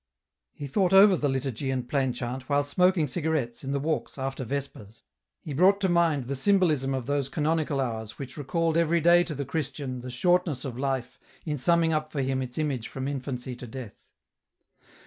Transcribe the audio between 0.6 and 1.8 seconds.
thought over the liturgy